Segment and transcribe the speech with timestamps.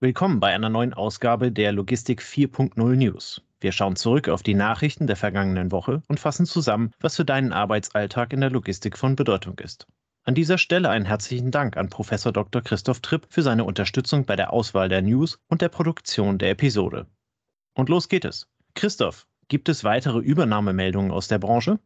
[0.00, 3.42] Willkommen bei einer neuen Ausgabe der Logistik 4.0 News.
[3.58, 7.52] Wir schauen zurück auf die Nachrichten der vergangenen Woche und fassen zusammen, was für deinen
[7.52, 9.88] Arbeitsalltag in der Logistik von Bedeutung ist.
[10.22, 12.10] An dieser Stelle einen herzlichen Dank an Prof.
[12.10, 12.62] Dr.
[12.62, 17.08] Christoph Tripp für seine Unterstützung bei der Auswahl der News und der Produktion der Episode.
[17.74, 18.46] Und los geht es.
[18.76, 21.80] Christoph, gibt es weitere Übernahmemeldungen aus der Branche?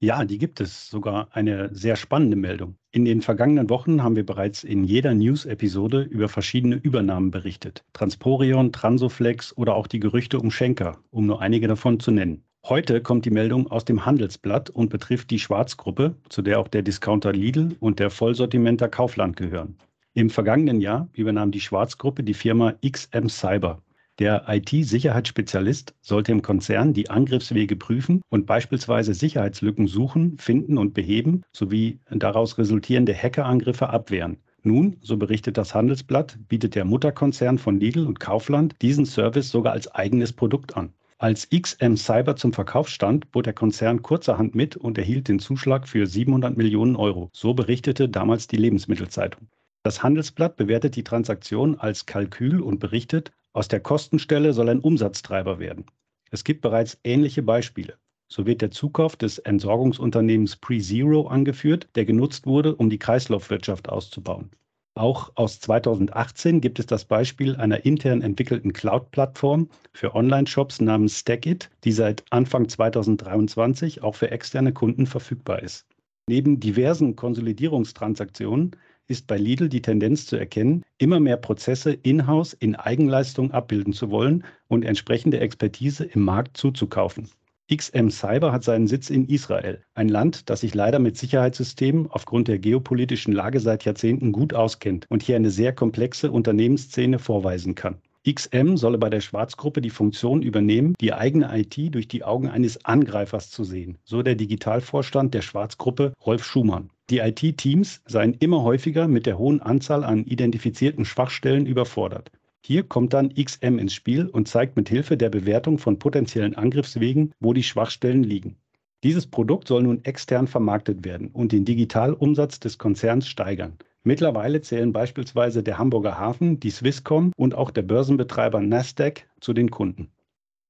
[0.00, 0.88] Ja, die gibt es.
[0.88, 2.76] Sogar eine sehr spannende Meldung.
[2.92, 7.84] In den vergangenen Wochen haben wir bereits in jeder News-Episode über verschiedene Übernahmen berichtet.
[7.94, 12.44] Transporion, Transoflex oder auch die Gerüchte um Schenker, um nur einige davon zu nennen.
[12.64, 16.82] Heute kommt die Meldung aus dem Handelsblatt und betrifft die Schwarzgruppe, zu der auch der
[16.82, 19.78] Discounter Lidl und der Vollsortimenter Kaufland gehören.
[20.14, 23.82] Im vergangenen Jahr übernahm die Schwarzgruppe die Firma XM Cyber.
[24.18, 31.42] Der IT-Sicherheitsspezialist sollte im Konzern die Angriffswege prüfen und beispielsweise Sicherheitslücken suchen, finden und beheben
[31.52, 34.38] sowie daraus resultierende Hackerangriffe abwehren.
[34.64, 39.72] Nun, so berichtet das Handelsblatt, bietet der Mutterkonzern von Lidl und Kaufland diesen Service sogar
[39.72, 40.92] als eigenes Produkt an.
[41.18, 45.86] Als XM Cyber zum Verkauf stand, bot der Konzern kurzerhand mit und erhielt den Zuschlag
[45.86, 47.30] für 700 Millionen Euro.
[47.32, 49.46] So berichtete damals die Lebensmittelzeitung.
[49.84, 55.58] Das Handelsblatt bewertet die Transaktion als Kalkül und berichtet, aus der Kostenstelle soll ein Umsatztreiber
[55.58, 55.86] werden.
[56.30, 57.94] Es gibt bereits ähnliche Beispiele.
[58.28, 64.52] So wird der Zukauf des Entsorgungsunternehmens PreZero angeführt, der genutzt wurde, um die Kreislaufwirtschaft auszubauen.
[64.94, 71.68] Auch aus 2018 gibt es das Beispiel einer intern entwickelten Cloud-Plattform für Online-Shops namens Stackit,
[71.82, 75.84] die seit Anfang 2023 auch für externe Kunden verfügbar ist.
[76.28, 78.76] Neben diversen Konsolidierungstransaktionen
[79.08, 84.10] ist bei Lidl die Tendenz zu erkennen, immer mehr Prozesse in-house in Eigenleistung abbilden zu
[84.10, 87.28] wollen und entsprechende Expertise im Markt zuzukaufen.
[87.74, 92.48] XM Cyber hat seinen Sitz in Israel, ein Land, das sich leider mit Sicherheitssystemen aufgrund
[92.48, 97.98] der geopolitischen Lage seit Jahrzehnten gut auskennt und hier eine sehr komplexe Unternehmensszene vorweisen kann.
[98.26, 102.84] XM solle bei der Schwarzgruppe die Funktion übernehmen, die eigene IT durch die Augen eines
[102.84, 106.90] Angreifers zu sehen, so der Digitalvorstand der Schwarzgruppe Rolf Schumann.
[107.10, 112.30] Die IT-Teams seien immer häufiger mit der hohen Anzahl an identifizierten Schwachstellen überfordert.
[112.60, 117.32] Hier kommt dann XM ins Spiel und zeigt mit Hilfe der Bewertung von potenziellen Angriffswegen,
[117.40, 118.56] wo die Schwachstellen liegen.
[119.04, 123.78] Dieses Produkt soll nun extern vermarktet werden und den Digitalumsatz des Konzerns steigern.
[124.02, 129.70] Mittlerweile zählen beispielsweise der Hamburger Hafen, die Swisscom und auch der Börsenbetreiber Nasdaq zu den
[129.70, 130.10] Kunden.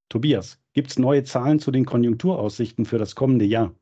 [0.08, 3.74] Tobias, gibt es neue Zahlen zu den Konjunkturaussichten für das kommende Jahr?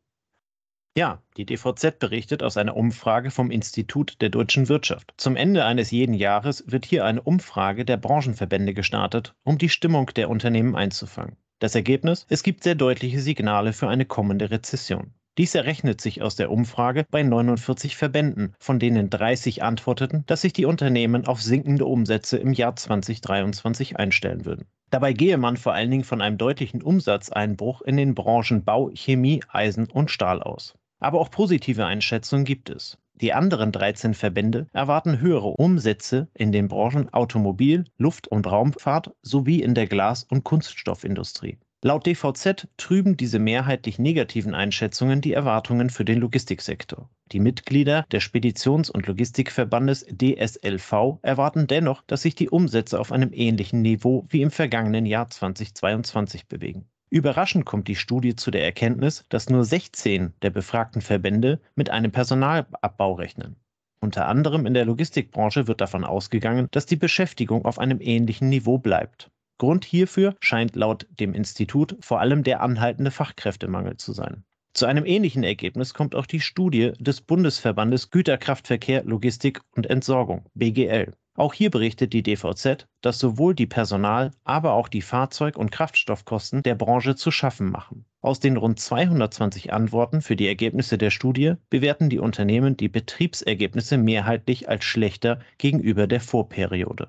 [0.98, 5.12] Ja, die DVZ berichtet aus einer Umfrage vom Institut der deutschen Wirtschaft.
[5.18, 10.10] Zum Ende eines jeden Jahres wird hier eine Umfrage der Branchenverbände gestartet, um die Stimmung
[10.16, 11.36] der Unternehmen einzufangen.
[11.58, 12.24] Das Ergebnis?
[12.30, 15.12] Es gibt sehr deutliche Signale für eine kommende Rezession.
[15.36, 20.54] Dies errechnet sich aus der Umfrage bei 49 Verbänden, von denen 30 antworteten, dass sich
[20.54, 24.64] die Unternehmen auf sinkende Umsätze im Jahr 2023 einstellen würden.
[24.88, 29.42] Dabei gehe man vor allen Dingen von einem deutlichen Umsatzeinbruch in den Branchen Bau, Chemie,
[29.48, 30.74] Eisen und Stahl aus.
[30.98, 32.98] Aber auch positive Einschätzungen gibt es.
[33.14, 39.62] Die anderen 13 Verbände erwarten höhere Umsätze in den Branchen Automobil, Luft- und Raumfahrt sowie
[39.62, 41.58] in der Glas- und Kunststoffindustrie.
[41.82, 47.08] Laut DVZ trüben diese mehrheitlich negativen Einschätzungen die Erwartungen für den Logistiksektor.
[47.32, 53.30] Die Mitglieder des Speditions- und Logistikverbandes DSLV erwarten dennoch, dass sich die Umsätze auf einem
[53.32, 56.88] ähnlichen Niveau wie im vergangenen Jahr 2022 bewegen.
[57.08, 62.10] Überraschend kommt die Studie zu der Erkenntnis, dass nur 16 der befragten Verbände mit einem
[62.10, 63.56] Personalabbau rechnen.
[64.00, 68.78] Unter anderem in der Logistikbranche wird davon ausgegangen, dass die Beschäftigung auf einem ähnlichen Niveau
[68.78, 69.30] bleibt.
[69.58, 74.44] Grund hierfür scheint laut dem Institut vor allem der anhaltende Fachkräftemangel zu sein.
[74.74, 81.14] Zu einem ähnlichen Ergebnis kommt auch die Studie des Bundesverbandes Güterkraftverkehr, Logistik und Entsorgung BGL.
[81.36, 86.62] Auch hier berichtet die DVZ, dass sowohl die Personal- aber auch die Fahrzeug- und Kraftstoffkosten
[86.62, 88.06] der Branche zu schaffen machen.
[88.22, 93.98] Aus den rund 220 Antworten für die Ergebnisse der Studie bewerten die Unternehmen die Betriebsergebnisse
[93.98, 97.08] mehrheitlich als schlechter gegenüber der Vorperiode.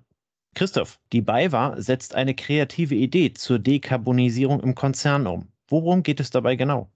[0.55, 5.47] Christoph, die BayWa setzt eine kreative Idee zur Dekarbonisierung im Konzern um.
[5.69, 6.89] Worum geht es dabei genau?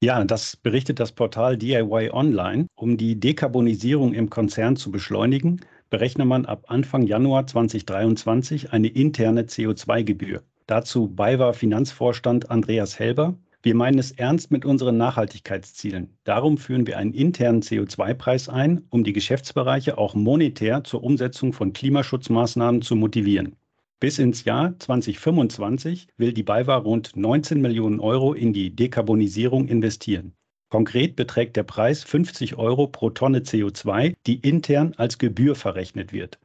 [0.00, 2.66] Ja, das berichtet das Portal DIY Online.
[2.76, 9.42] Um die Dekarbonisierung im Konzern zu beschleunigen, berechne man ab Anfang Januar 2023 eine interne
[9.42, 10.42] CO2-Gebühr.
[10.66, 13.38] Dazu BayWa Finanzvorstand Andreas Helber.
[13.62, 16.16] Wir meinen es ernst mit unseren Nachhaltigkeitszielen.
[16.24, 21.72] Darum führen wir einen internen CO2-Preis ein, um die Geschäftsbereiche auch monetär zur Umsetzung von
[21.72, 23.56] Klimaschutzmaßnahmen zu motivieren.
[24.00, 30.34] Bis ins Jahr 2025 will die BayWa rund 19 Millionen Euro in die Dekarbonisierung investieren.
[30.70, 36.38] Konkret beträgt der Preis 50 Euro pro Tonne CO2, die intern als Gebühr verrechnet wird.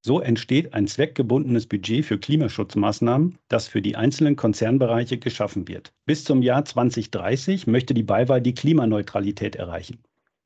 [0.00, 5.92] So entsteht ein zweckgebundenes Budget für Klimaschutzmaßnahmen, das für die einzelnen Konzernbereiche geschaffen wird.
[6.06, 9.98] Bis zum Jahr 2030 möchte die BayWa die Klimaneutralität erreichen.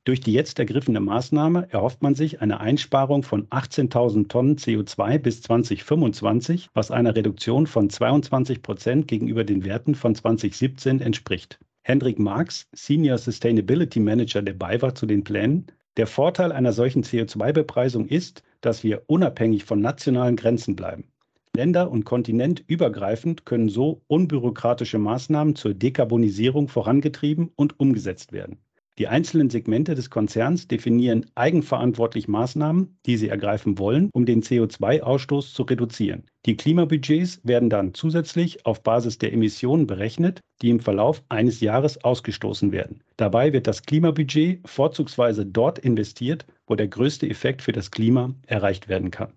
[0.03, 5.43] Durch die jetzt ergriffene Maßnahme erhofft man sich eine Einsparung von 18.000 Tonnen CO2 bis
[5.43, 11.59] 2025, was einer Reduktion von 22 Prozent gegenüber den Werten von 2017 entspricht.
[11.83, 15.65] Hendrik Marx, Senior Sustainability Manager der BayWa zu den Plänen.
[15.97, 21.11] Der Vorteil einer solchen CO2-Bepreisung ist, dass wir unabhängig von nationalen Grenzen bleiben.
[21.55, 28.59] Länder- und kontinentübergreifend können so unbürokratische Maßnahmen zur Dekarbonisierung vorangetrieben und umgesetzt werden.
[29.01, 35.55] Die einzelnen Segmente des Konzerns definieren eigenverantwortlich Maßnahmen, die sie ergreifen wollen, um den CO2-Ausstoß
[35.55, 36.27] zu reduzieren.
[36.45, 42.03] Die Klimabudgets werden dann zusätzlich auf Basis der Emissionen berechnet, die im Verlauf eines Jahres
[42.03, 43.01] ausgestoßen werden.
[43.17, 48.87] Dabei wird das Klimabudget vorzugsweise dort investiert, wo der größte Effekt für das Klima erreicht
[48.87, 49.33] werden kann.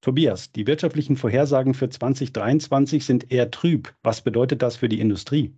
[0.00, 3.92] Tobias, die wirtschaftlichen Vorhersagen für 2023 sind eher trüb.
[4.04, 5.56] Was bedeutet das für die Industrie?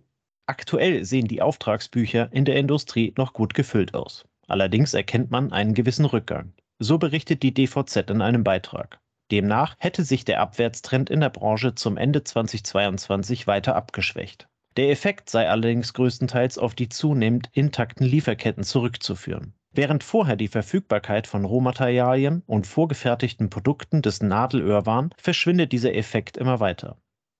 [0.49, 4.25] Aktuell sehen die Auftragsbücher in der Industrie noch gut gefüllt aus.
[4.47, 6.53] Allerdings erkennt man einen gewissen Rückgang.
[6.79, 8.99] So berichtet die DVZ in einem Beitrag.
[9.29, 14.47] Demnach hätte sich der Abwärtstrend in der Branche zum Ende 2022 weiter abgeschwächt.
[14.75, 19.53] Der Effekt sei allerdings größtenteils auf die zunehmend intakten Lieferketten zurückzuführen.
[19.71, 26.37] Während vorher die Verfügbarkeit von Rohmaterialien und vorgefertigten Produkten des Nadelöhr waren, verschwindet dieser Effekt
[26.37, 26.97] immer weiter.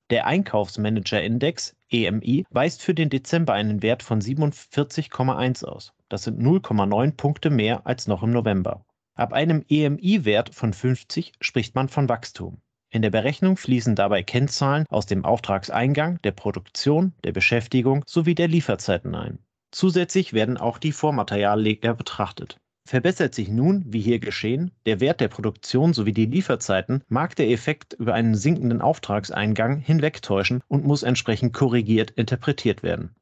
[0.09, 5.93] Der Einkaufsmanager-Index EMI weist für den Dezember einen Wert von 47,1 aus.
[6.09, 8.83] Das sind 0,9 Punkte mehr als noch im November.
[9.13, 12.59] Ab einem EMI-Wert von 50 spricht man von Wachstum.
[12.89, 18.47] In der Berechnung fließen dabei Kennzahlen aus dem Auftragseingang, der Produktion, der Beschäftigung sowie der
[18.47, 19.37] Lieferzeiten ein.
[19.69, 22.57] Zusätzlich werden auch die Vormaterialleger betrachtet.
[22.89, 27.51] Verbessert sich nun, wie hier geschehen, der Wert der Produktion sowie die Lieferzeiten, mag der
[27.51, 33.15] Effekt über einen sinkenden Auftragseingang hinwegtäuschen und muss entsprechend korrigiert interpretiert werden.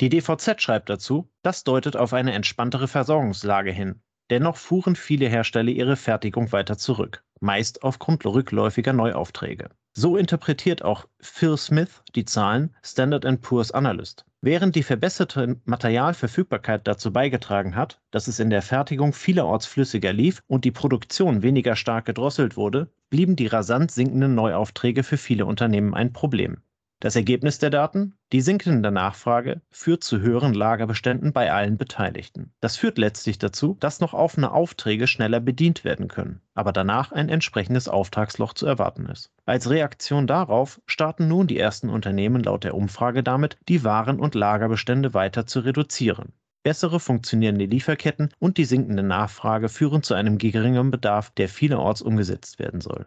[0.00, 4.00] Die DVZ schreibt dazu, das deutet auf eine entspanntere Versorgungslage hin.
[4.30, 9.68] Dennoch fuhren viele Hersteller ihre Fertigung weiter zurück, meist aufgrund rückläufiger Neuaufträge.
[9.92, 14.24] So interpretiert auch Phil Smith die Zahlen Standard Poor's Analyst.
[14.42, 20.42] Während die verbesserte Materialverfügbarkeit dazu beigetragen hat, dass es in der Fertigung vielerorts flüssiger lief
[20.46, 25.92] und die Produktion weniger stark gedrosselt wurde, blieben die rasant sinkenden Neuaufträge für viele Unternehmen
[25.92, 26.62] ein Problem.
[27.02, 28.12] Das Ergebnis der Daten?
[28.30, 32.52] Die sinkende Nachfrage führt zu höheren Lagerbeständen bei allen Beteiligten.
[32.60, 37.30] Das führt letztlich dazu, dass noch offene Aufträge schneller bedient werden können, aber danach ein
[37.30, 39.32] entsprechendes Auftragsloch zu erwarten ist.
[39.46, 44.34] Als Reaktion darauf starten nun die ersten Unternehmen laut der Umfrage damit, die Waren- und
[44.34, 46.34] Lagerbestände weiter zu reduzieren.
[46.64, 52.58] Bessere funktionierende Lieferketten und die sinkende Nachfrage führen zu einem geringeren Bedarf, der vielerorts umgesetzt
[52.58, 53.06] werden soll.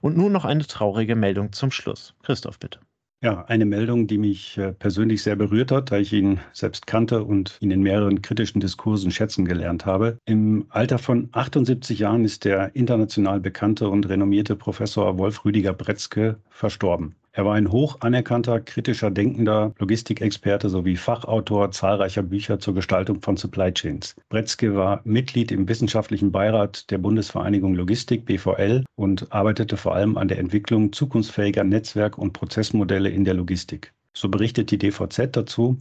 [0.00, 2.16] Und nun noch eine traurige Meldung zum Schluss.
[2.24, 2.80] Christoph, bitte.
[3.22, 7.22] Ja, eine Meldung, die mich äh, persönlich sehr berührt hat, da ich ihn selbst kannte
[7.22, 10.18] und ihn in mehreren kritischen Diskursen schätzen gelernt habe.
[10.24, 16.40] Im Alter von 78 Jahren ist der international bekannte und renommierte Professor Wolf Rüdiger Bretzke
[16.48, 17.14] verstorben.
[17.32, 23.36] Er war ein hoch anerkannter, kritischer Denkender, Logistikexperte sowie Fachautor zahlreicher Bücher zur Gestaltung von
[23.36, 24.16] Supply Chains.
[24.28, 30.26] Bretzke war Mitglied im wissenschaftlichen Beirat der Bundesvereinigung Logistik BVL und arbeitete vor allem an
[30.26, 33.92] der Entwicklung zukunftsfähiger Netzwerk- und Prozessmodelle in der Logistik.
[34.12, 35.78] So berichtet die DVZ dazu,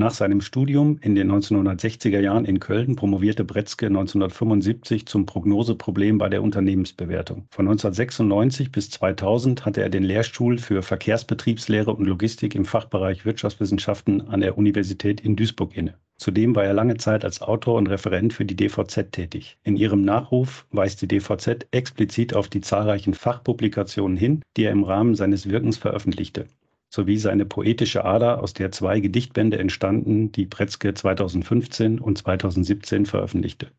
[0.00, 6.28] nach seinem Studium in den 1960er Jahren in Köln promovierte Bretzke 1975 zum Prognoseproblem bei
[6.28, 7.48] der Unternehmensbewertung.
[7.50, 14.28] Von 1996 bis 2000 hatte er den Lehrstuhl für Verkehrsbetriebslehre und Logistik im Fachbereich Wirtschaftswissenschaften
[14.28, 15.94] an der Universität in Duisburg inne.
[16.16, 19.58] Zudem war er lange Zeit als Autor und Referent für die DVZ tätig.
[19.64, 24.84] In ihrem Nachruf weist die DVZ explizit auf die zahlreichen Fachpublikationen hin, die er im
[24.84, 26.46] Rahmen seines Wirkens veröffentlichte
[26.90, 33.70] sowie seine poetische Ader, aus der zwei Gedichtbände entstanden, die Bretzke 2015 und 2017 veröffentlichte.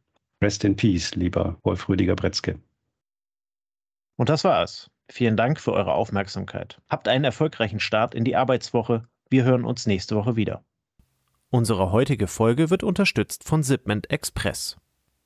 [0.41, 2.59] Rest in Peace, lieber Wolf Rüdiger Bretzke.
[4.15, 4.89] Und das war's.
[5.09, 6.79] Vielen Dank für eure Aufmerksamkeit.
[6.87, 9.03] Habt einen erfolgreichen Start in die Arbeitswoche.
[9.29, 10.63] Wir hören uns nächste Woche wieder.
[11.49, 14.77] Unsere heutige Folge wird unterstützt von Zipment Express.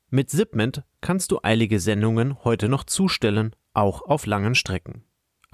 [0.08, 5.04] Mit Zipment kannst du eilige Sendungen heute noch zustellen, auch auf langen Strecken